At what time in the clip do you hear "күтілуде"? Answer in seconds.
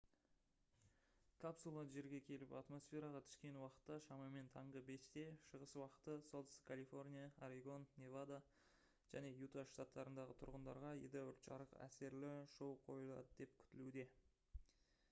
13.63-14.09